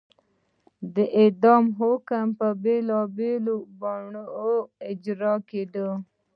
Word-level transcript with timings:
د 0.95 0.97
اعدام 1.21 1.63
حکم 1.79 2.25
به 2.29 2.33
په 2.37 2.47
بېلابېلو 2.63 3.57
بڼو 3.79 4.25
اجرا 4.91 5.35
کېده. 5.49 5.89